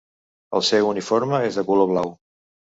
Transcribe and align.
El 0.59 0.65
seu 0.69 0.89
uniforme 0.93 1.43
és 1.51 1.61
de 1.61 1.67
color 1.71 1.93
blau. 1.95 2.13